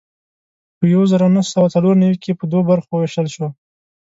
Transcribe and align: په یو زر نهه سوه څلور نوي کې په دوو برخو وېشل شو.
په 0.77 0.85
یو 0.93 1.03
زر 1.11 1.21
نهه 1.35 1.45
سوه 1.53 1.67
څلور 1.75 1.93
نوي 2.03 2.17
کې 2.23 2.37
په 2.39 2.43
دوو 2.51 2.67
برخو 2.69 2.93
وېشل 2.97 3.27
شو. 3.35 3.47